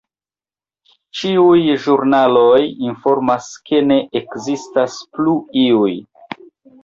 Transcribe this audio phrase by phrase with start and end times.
[1.17, 5.35] Ĉiuj ĵurnaloj informas, ke ne ekzistas plu
[5.65, 5.93] iuj!